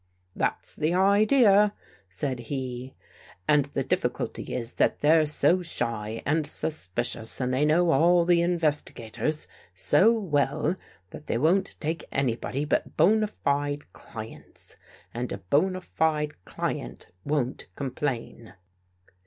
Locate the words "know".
7.65-7.91